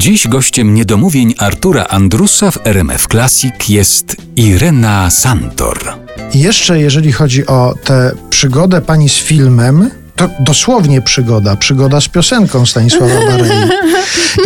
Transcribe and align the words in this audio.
Dziś 0.00 0.28
gościem 0.28 0.74
niedomówień 0.74 1.34
Artura 1.38 1.86
Andrusa 1.88 2.50
w 2.50 2.66
RMF 2.66 3.06
Classic 3.06 3.68
jest 3.68 4.16
Irena 4.36 5.10
Santor. 5.10 5.78
Jeszcze 6.34 6.80
jeżeli 6.80 7.12
chodzi 7.12 7.46
o 7.46 7.74
tę 7.84 8.12
przygodę 8.30 8.80
pani 8.80 9.08
z 9.08 9.16
filmem, 9.16 9.90
to 10.16 10.28
dosłownie 10.38 11.02
przygoda, 11.02 11.56
przygoda 11.56 12.00
z 12.00 12.08
piosenką 12.08 12.66
Stanisława 12.66 13.14
Barei. 13.26 13.68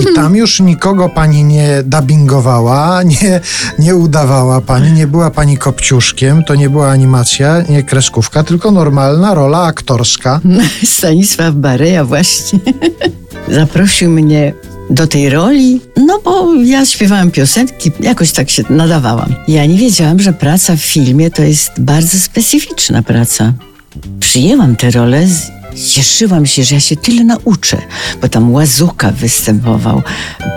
I 0.00 0.14
tam 0.14 0.36
już 0.36 0.60
nikogo 0.60 1.08
pani 1.08 1.44
nie 1.44 1.82
dubbingowała, 1.82 3.02
nie, 3.02 3.40
nie 3.78 3.96
udawała 3.96 4.60
pani, 4.60 4.92
nie 4.92 5.06
była 5.06 5.30
pani 5.30 5.58
kopciuszkiem, 5.58 6.44
to 6.44 6.54
nie 6.54 6.70
była 6.70 6.90
animacja, 6.90 7.62
nie 7.68 7.82
kreskówka, 7.82 8.44
tylko 8.44 8.70
normalna 8.70 9.34
rola 9.34 9.62
aktorska. 9.62 10.40
Stanisław 10.84 11.54
Bareja 11.54 12.04
właśnie 12.04 12.58
zaprosił 13.48 14.10
mnie 14.10 14.52
do 14.90 15.06
tej 15.06 15.30
roli, 15.30 15.80
no 15.96 16.20
bo 16.24 16.54
ja 16.54 16.86
śpiewałam 16.86 17.30
piosenki, 17.30 17.90
jakoś 18.00 18.32
tak 18.32 18.50
się 18.50 18.62
nadawałam. 18.70 19.34
Ja 19.48 19.66
nie 19.66 19.78
wiedziałam, 19.78 20.20
że 20.20 20.32
praca 20.32 20.76
w 20.76 20.80
filmie 20.80 21.30
to 21.30 21.42
jest 21.42 21.72
bardzo 21.78 22.18
specyficzna 22.18 23.02
praca. 23.02 23.52
Przyjęłam 24.20 24.76
tę 24.76 24.90
rolę, 24.90 25.26
cieszyłam 25.74 26.46
się, 26.46 26.64
że 26.64 26.74
ja 26.74 26.80
się 26.80 26.96
tyle 26.96 27.24
nauczę, 27.24 27.76
bo 28.22 28.28
tam 28.28 28.52
Łazuka 28.52 29.10
występował, 29.10 30.02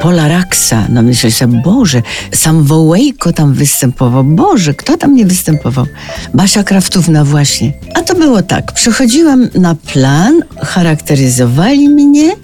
Pola 0.02 0.28
Raksa, 0.28 0.86
no 0.90 1.02
myślę 1.02 1.32
sobie, 1.32 1.62
Boże, 1.66 2.02
sam 2.34 2.64
Wołejko 2.64 3.34
tam 3.34 3.54
występował, 3.54 4.24
Boże, 4.24 4.74
kto 4.74 4.98
tam 4.98 5.16
nie 5.16 5.26
występował? 5.26 5.86
Basia 6.34 6.64
Kraftówna 6.64 7.24
właśnie. 7.24 7.74
A 7.94 8.02
to 8.02 8.16
było 8.16 8.42
tak, 8.42 8.72
przychodziłam 8.72 9.50
na 9.56 9.76
plan, 9.76 10.42
charakteryzowali 10.62 11.90
mnie 11.90 12.36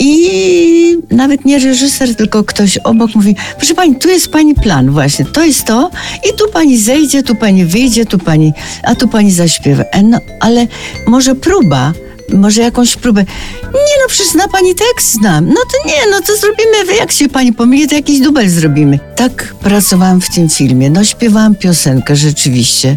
i 0.00 0.96
nawet 1.10 1.44
nie 1.44 1.58
reżyser, 1.58 2.14
tylko 2.16 2.44
ktoś 2.44 2.78
obok 2.78 3.14
mówi, 3.14 3.36
proszę 3.56 3.74
pani, 3.74 3.96
tu 3.96 4.08
jest 4.08 4.28
pani 4.28 4.54
plan 4.54 4.90
właśnie, 4.90 5.24
to 5.24 5.44
jest 5.44 5.64
to 5.64 5.90
i 6.30 6.36
tu 6.38 6.48
pani 6.52 6.78
zejdzie, 6.78 7.22
tu 7.22 7.34
pani 7.34 7.64
wyjdzie, 7.64 8.06
tu 8.06 8.18
pani, 8.18 8.52
a 8.82 8.94
tu 8.94 9.08
pani 9.08 9.32
zaśpiewa. 9.32 9.82
E, 9.82 10.02
no, 10.02 10.18
ale 10.40 10.66
może 11.06 11.34
próba, 11.34 11.92
może 12.32 12.62
jakąś 12.62 12.96
próbę. 12.96 13.24
Nie 13.64 13.96
no, 14.02 14.08
przecież 14.08 14.32
zna 14.32 14.48
pani 14.48 14.74
tekst, 14.74 15.12
znam. 15.12 15.46
No 15.46 15.54
to 15.72 15.88
nie, 15.88 16.10
no 16.10 16.20
to 16.20 16.36
zrobimy, 16.36 16.96
jak 16.98 17.12
się 17.12 17.28
pani 17.28 17.52
pomyli, 17.52 17.88
to 17.88 17.94
jakiś 17.94 18.20
dubel 18.20 18.48
zrobimy. 18.48 18.98
Tak 19.16 19.54
pracowałam 19.62 20.20
w 20.20 20.34
tym 20.34 20.48
filmie. 20.48 20.90
No 20.90 21.04
śpiewałam 21.04 21.54
piosenkę, 21.54 22.16
rzeczywiście. 22.16 22.96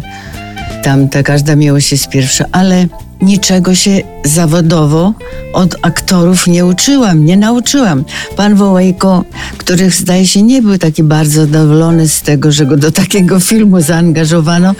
Tam 0.82 1.08
ta 1.08 1.22
każda 1.22 1.56
miłość 1.56 1.92
jest 1.92 2.08
pierwsza, 2.08 2.44
ale 2.52 2.86
niczego 3.24 3.74
się 3.74 4.00
zawodowo 4.24 5.12
od 5.52 5.76
aktorów 5.82 6.46
nie 6.46 6.66
uczyłam, 6.66 7.24
nie 7.24 7.36
nauczyłam. 7.36 8.04
Pan 8.36 8.54
Wołejko, 8.54 9.24
który 9.58 9.90
zdaje 9.90 10.26
się 10.26 10.42
nie 10.42 10.62
był 10.62 10.78
taki 10.78 11.02
bardzo 11.02 11.40
zadowolony 11.40 12.08
z 12.08 12.22
tego, 12.22 12.52
że 12.52 12.66
go 12.66 12.76
do 12.76 12.92
takiego 12.92 13.40
filmu 13.40 13.80
zaangażowano, 13.80 14.74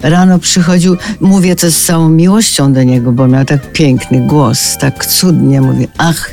rano 0.00 0.38
przychodził, 0.38 0.96
mówię 1.20 1.56
to 1.56 1.70
z 1.70 1.84
całą 1.84 2.08
miłością 2.08 2.72
do 2.72 2.82
niego, 2.82 3.12
bo 3.12 3.28
miał 3.28 3.44
tak 3.44 3.72
piękny 3.72 4.20
głos, 4.20 4.78
tak 4.78 5.06
cudnie 5.06 5.60
mówi, 5.60 5.88
ach, 5.98 6.30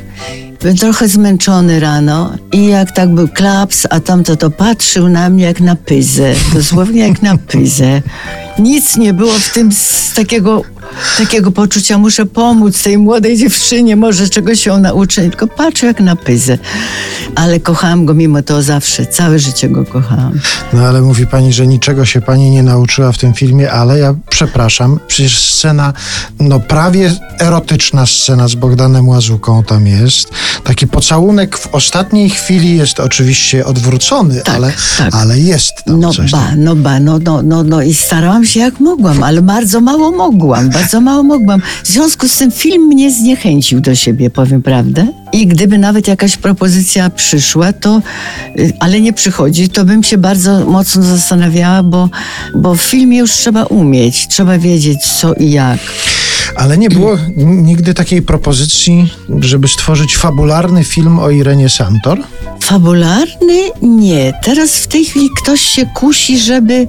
Byłem 0.61 0.77
trochę 0.77 1.07
zmęczony 1.07 1.79
rano 1.79 2.33
i 2.51 2.67
jak 2.67 2.91
tak 2.91 3.13
był 3.13 3.27
klaps, 3.27 3.87
a 3.89 3.99
tamto 3.99 4.35
to 4.35 4.51
patrzył 4.51 5.09
na 5.09 5.29
mnie 5.29 5.43
jak 5.43 5.61
na 5.61 5.75
pyzę, 5.75 6.33
dosłownie 6.53 7.07
jak 7.07 7.21
na 7.21 7.37
pyzę. 7.37 8.01
Nic 8.59 8.97
nie 8.97 9.13
było 9.13 9.33
w 9.33 9.53
tym 9.53 9.71
z 9.71 10.13
takiego, 10.13 10.61
takiego 11.17 11.51
poczucia, 11.51 11.97
muszę 11.97 12.25
pomóc 12.25 12.83
tej 12.83 12.97
młodej 12.97 13.37
dziewczynie, 13.37 13.95
może 13.95 14.29
czegoś 14.29 14.59
się 14.59 14.77
nauczy, 14.77 15.21
tylko 15.21 15.47
patrzę 15.47 15.85
jak 15.87 15.99
na 15.99 16.15
pyzę. 16.15 16.57
Ale 17.35 17.59
kochałam 17.59 18.05
go 18.05 18.13
mimo 18.13 18.41
to 18.43 18.61
zawsze, 18.61 19.05
całe 19.05 19.39
życie 19.39 19.69
go 19.69 19.85
kochałam. 19.85 20.39
No 20.73 20.81
ale 20.87 21.01
mówi 21.01 21.27
pani, 21.27 21.53
że 21.53 21.67
niczego 21.67 22.05
się 22.05 22.21
pani 22.21 22.49
nie 22.51 22.63
nauczyła 22.63 23.11
w 23.11 23.17
tym 23.17 23.33
filmie, 23.33 23.71
ale 23.71 23.99
ja 23.99 24.15
przepraszam, 24.29 24.99
przecież 25.07 25.43
scena, 25.43 25.93
no 26.39 26.59
prawie 26.59 27.11
erotyczna 27.39 28.05
scena 28.05 28.47
z 28.47 28.55
Bogdanem 28.55 29.07
Łazuką 29.09 29.63
tam 29.63 29.87
jest. 29.87 30.29
Taki 30.63 30.87
pocałunek 30.87 31.57
w 31.57 31.67
ostatniej 31.75 32.29
chwili 32.29 32.77
jest 32.77 32.99
oczywiście 32.99 33.65
odwrócony, 33.65 34.41
Tak, 34.41 34.55
ale, 34.55 34.73
tak. 34.97 35.15
ale 35.15 35.39
jest 35.39 35.73
tam 35.85 35.99
No 35.99 36.13
coś. 36.13 36.31
ba, 36.31 36.47
no 36.57 36.75
ba, 36.75 36.99
no, 36.99 37.19
no, 37.19 37.41
no, 37.41 37.63
no 37.63 37.81
i 37.81 37.93
starałam 37.93 38.45
się 38.45 38.59
jak 38.59 38.79
mogłam, 38.79 39.23
ale 39.23 39.41
bardzo 39.41 39.81
mało 39.81 40.11
mogłam, 40.11 40.69
bardzo 40.81 41.01
mało 41.01 41.23
mogłam. 41.23 41.61
W 41.83 41.87
związku 41.87 42.27
z 42.27 42.37
tym 42.37 42.51
film 42.51 42.83
mnie 42.83 43.11
zniechęcił 43.11 43.81
do 43.81 43.95
siebie, 43.95 44.29
powiem 44.29 44.61
prawdę. 44.61 45.07
I 45.33 45.47
gdyby 45.47 45.77
nawet 45.77 46.07
jakaś 46.07 46.37
propozycja 46.37 47.09
przyszła, 47.09 47.73
to, 47.73 48.01
y, 48.59 48.73
ale 48.79 49.01
nie 49.01 49.13
przychodzi, 49.13 49.69
to 49.69 49.85
bym 49.85 50.03
się 50.03 50.17
bardzo 50.17 50.65
mocno 50.65 51.03
zastanawiała, 51.03 51.83
bo, 51.83 52.09
bo 52.55 52.75
w 52.75 52.81
filmie 52.81 53.17
już 53.17 53.31
trzeba 53.31 53.63
umieć, 53.63 54.27
trzeba 54.27 54.57
wiedzieć 54.57 54.99
co 55.19 55.33
i 55.33 55.51
jak. 55.51 55.79
Ale 56.55 56.77
nie 56.77 56.89
było 56.89 57.17
nigdy 57.37 57.93
takiej 57.93 58.21
propozycji, 58.21 59.13
żeby 59.39 59.67
stworzyć 59.67 60.17
fabularny 60.17 60.83
film 60.83 61.19
o 61.19 61.29
Irenie 61.29 61.69
Santor? 61.69 62.19
Fabularny? 62.59 63.69
Nie. 63.81 64.33
Teraz 64.43 64.75
w 64.75 64.87
tej 64.87 65.05
chwili 65.05 65.29
ktoś 65.43 65.61
się 65.61 65.85
kusi, 65.85 66.39
żeby 66.39 66.87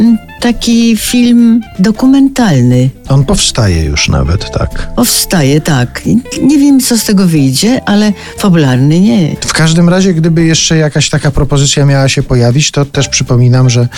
mm, 0.00 0.18
taki 0.40 0.96
film 0.96 1.60
dokumentalny 1.78 2.90
On 3.08 3.24
powstaje 3.24 3.84
już 3.84 4.08
nawet, 4.08 4.50
tak. 4.50 4.94
powstaje, 4.94 5.60
tak. 5.60 6.02
Nie 6.42 6.58
wiem, 6.58 6.80
co 6.80 6.98
z 6.98 7.04
tego 7.04 7.26
wyjdzie, 7.26 7.80
ale 7.86 8.12
fabularny 8.38 9.00
nie. 9.00 9.36
W 9.40 9.52
każdym 9.52 9.88
razie, 9.88 10.14
gdyby 10.14 10.44
jeszcze 10.44 10.76
jakaś 10.76 11.10
taka 11.10 11.30
propozycja 11.30 11.86
miała 11.86 12.08
się 12.08 12.22
pojawić, 12.22 12.70
to 12.70 12.84
też 12.84 13.08
przypominam, 13.08 13.70
że 13.70 13.88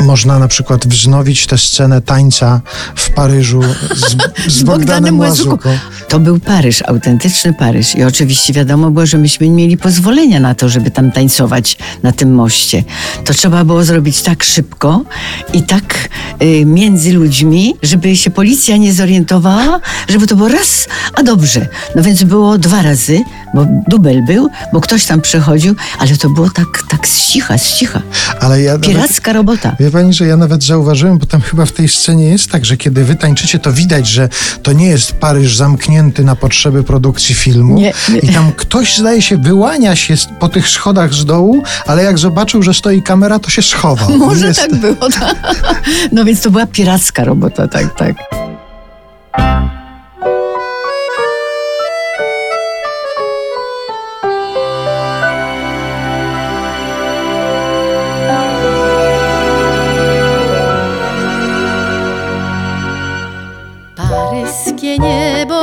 można 0.00 0.38
na 0.38 0.48
przykład 0.48 0.86
wznowić 0.86 1.46
tę 1.46 1.58
scenę 1.58 2.00
tańca 2.00 2.60
w 2.96 3.10
Paryżu 3.10 3.62
z, 3.94 4.16
z, 4.56 4.62
Bogdanem 4.62 5.18
Łazuką. 5.20 5.78
To 6.08 6.20
był 6.20 6.40
Paryż, 6.40 6.82
autentyczny 6.82 7.54
Paryż. 7.54 7.94
I 7.94 8.04
oczywiście 8.04 8.52
wiadomo 8.52 8.90
było, 8.90 9.06
że 9.06 9.18
myśmy 9.18 9.48
nie 9.48 9.54
mieli 9.54 9.76
pozwolenia 9.76 10.40
na 10.40 10.54
to, 10.54 10.68
żeby 10.68 10.90
tam 10.90 11.12
tańcować 11.12 11.78
na 12.02 12.12
tym 12.12 12.34
moście. 12.34 12.84
To 13.24 13.34
trzeba 13.34 13.64
było 13.64 13.84
zrobić 13.84 14.22
tak 14.22 14.44
szybko 14.44 15.04
i 15.52 15.62
tak 15.62 16.08
y, 16.42 16.64
między 16.66 17.12
ludźmi, 17.12 17.74
żeby 17.82 18.16
się 18.16 18.30
policja 18.30 18.76
nie 18.76 18.92
zorientowała, 18.92 19.80
żeby 20.08 20.26
to 20.26 20.36
było 20.36 20.48
raz, 20.48 20.88
a 21.14 21.22
dobrze. 21.22 21.68
No 21.96 22.02
więc 22.02 22.24
było 22.24 22.58
dwa 22.58 22.82
razy, 22.82 23.24
bo 23.54 23.66
dubel 23.88 24.24
był, 24.26 24.50
bo 24.72 24.80
ktoś 24.80 25.06
tam 25.06 25.20
przechodził, 25.20 25.74
ale 25.98 26.16
to 26.16 26.30
było 26.30 26.50
tak, 26.50 26.82
tak 26.88 27.08
z 27.08 27.26
cicha, 27.26 27.58
z 27.58 27.72
cicha. 27.72 28.02
Ale 28.40 28.62
ja 28.62 28.78
Piracka 28.78 29.32
robota. 29.32 29.76
Wie 29.84 29.90
pani, 29.90 30.12
że 30.12 30.26
ja 30.26 30.36
nawet 30.36 30.64
zauważyłem, 30.64 31.18
bo 31.18 31.26
tam 31.26 31.40
chyba 31.50 31.66
w 31.66 31.72
tej 31.72 31.88
scenie 31.88 32.24
jest 32.28 32.50
tak, 32.50 32.64
że 32.64 32.76
kiedy 32.76 33.04
wy 33.04 33.14
tańczycie, 33.14 33.58
to 33.58 33.72
widać, 33.72 34.08
że 34.08 34.28
to 34.62 34.72
nie 34.72 34.86
jest 34.86 35.12
Paryż 35.12 35.56
zamknięty 35.56 36.24
na 36.24 36.36
potrzeby 36.36 36.82
produkcji 36.84 37.34
filmu. 37.34 37.74
Nie, 37.74 37.92
nie. 38.12 38.18
I 38.18 38.28
tam 38.28 38.52
ktoś, 38.52 38.96
zdaje 38.96 39.22
się, 39.22 39.36
wyłania 39.36 39.96
się 39.96 40.14
po 40.38 40.48
tych 40.48 40.68
schodach 40.68 41.14
z 41.14 41.24
dołu, 41.24 41.62
ale 41.86 42.02
jak 42.02 42.18
zobaczył, 42.18 42.62
że 42.62 42.74
stoi 42.74 43.02
kamera, 43.02 43.38
to 43.38 43.50
się 43.50 43.62
schował. 43.62 44.18
Może 44.26 44.46
Jest- 44.46 44.60
tak 44.60 44.74
było. 44.74 45.10
tak. 45.10 45.36
No 46.12 46.24
więc 46.24 46.40
to 46.40 46.50
była 46.50 46.66
piracka 46.66 47.24
robota, 47.24 47.68
tak, 47.68 47.94
tak. 47.94 48.43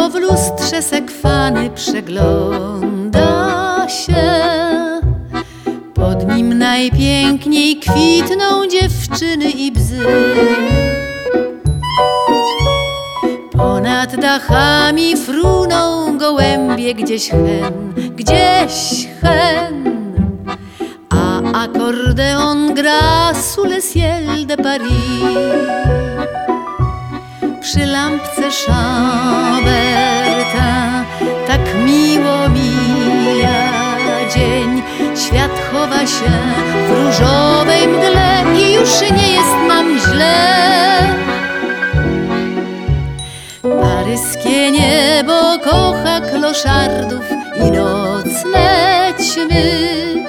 W 0.09 0.15
lustrze 0.15 0.81
sekwany 0.81 1.69
przegląda 1.69 3.31
się. 3.89 4.23
Pod 5.93 6.35
nim 6.35 6.57
najpiękniej 6.57 7.75
kwitną 7.75 8.67
dziewczyny 8.67 9.49
i 9.49 9.71
bzy. 9.71 10.05
Ponad 13.51 14.15
dachami 14.15 15.17
fruną 15.17 16.17
gołębie 16.17 16.95
gdzieś 16.95 17.29
hen, 17.29 17.93
gdzieś 18.15 19.07
hen. 19.21 19.91
A 21.09 21.41
akordeon 21.63 22.73
gra 22.73 23.33
sous 23.33 23.67
le 23.67 23.81
ciel 23.81 24.45
de 24.47 24.57
Paris 24.57 25.71
przy 27.61 27.85
lampce 27.85 28.49
Chambertin 28.51 29.40
Świat 35.31 35.51
chowa 35.71 35.99
się 35.99 36.31
w 36.87 36.91
różowej 36.91 37.87
mgle 37.87 38.43
i 38.55 38.73
już 38.73 39.01
nie 39.01 39.33
jest 39.33 39.55
nam 39.67 39.99
źle. 39.99 40.35
Paryskie 43.81 44.71
niebo 44.71 45.57
kocha 45.63 46.21
kloszardów 46.21 47.23
i 47.55 47.71
nocne 47.71 49.13
my. 49.49 50.25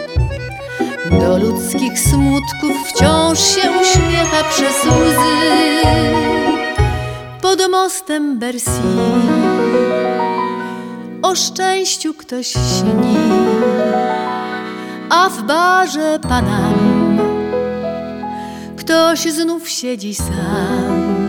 Do 1.21 1.39
ludzkich 1.39 1.99
smutków 1.99 2.77
wciąż 2.89 3.39
się 3.39 3.71
uśmiecha 3.71 4.45
przez 4.51 4.85
łzy. 4.85 5.87
Pod 7.41 7.71
mostem 7.71 8.39
Bercy 8.39 8.81
o 11.23 11.35
szczęściu 11.35 12.15
ktoś 12.15 12.47
śni, 12.47 13.17
a 15.13 15.29
w 15.29 15.43
barze 15.43 16.19
Panam 16.29 17.19
ktoś 18.77 19.21
znów 19.21 19.69
siedzi 19.69 20.15
sam. 20.15 21.29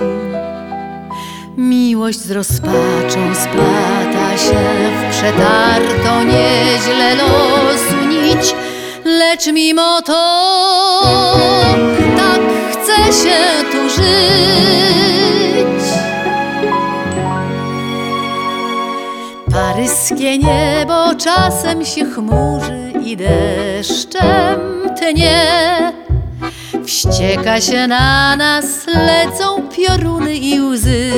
Miłość 1.57 2.19
z 2.19 2.31
rozpaczą 2.31 3.35
splata 3.35 4.37
się 4.37 4.59
w 4.99 5.11
przetarto 5.11 6.23
nieźle 6.23 7.15
losu 7.15 8.05
nić, 8.09 8.55
lecz 9.05 9.47
mimo 9.47 10.01
to 10.01 10.23
tak 12.17 12.41
chce 12.71 13.13
się 13.13 13.39
tu 13.71 13.89
żyć. 13.89 15.83
Paryskie 19.51 20.37
niebo 20.37 21.15
czasem 21.15 21.85
się 21.85 22.05
chmurzy 22.05 22.82
i 23.05 23.17
deszczem 23.17 24.59
tnie. 24.99 25.93
Wścieka 26.85 27.61
się 27.61 27.87
na 27.87 28.35
nas, 28.35 28.87
lecą 28.87 29.69
pioruny 29.69 30.35
i 30.35 30.61
łzy. 30.61 31.11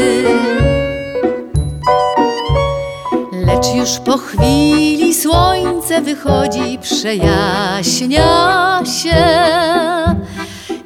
Lecz 3.46 3.68
już 3.76 4.00
po 4.06 4.18
chwili 4.18 5.14
słońce 5.14 6.02
wychodzi, 6.02 6.80
przejaśnia 6.82 8.80
się. 9.02 9.26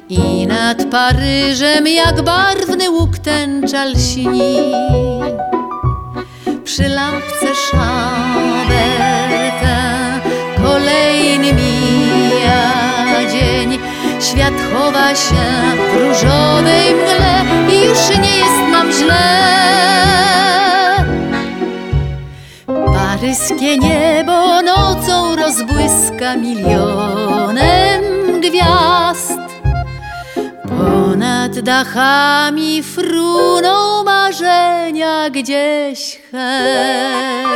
I 0.08 0.46
nad 0.46 0.84
Paryżem 0.90 1.86
jak 1.86 2.22
barwny 2.22 2.90
łuk 2.90 3.18
tęcza 3.18 3.84
lśni. 3.84 4.30
Przy 4.30 5.19
się 15.16 15.76
w 15.76 15.96
różowej 15.96 16.94
mgle 16.94 17.44
i 17.74 17.84
już 17.84 18.18
nie 18.18 18.38
jest 18.38 18.72
nam 18.72 18.92
źle. 18.92 19.50
Paryskie 22.94 23.78
niebo 23.78 24.62
nocą 24.62 25.36
rozbłyska 25.36 26.36
milionem 26.36 28.02
gwiazd. 28.40 29.40
Ponad 30.68 31.60
dachami 31.60 32.82
fruną 32.82 34.04
marzenia 34.04 35.30
gdzieś 35.30 36.18
hen. 36.30 37.50